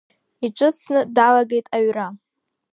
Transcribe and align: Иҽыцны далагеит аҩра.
Иҽыцны 0.45 0.99
далагеит 1.15 1.67
аҩра. 1.77 2.07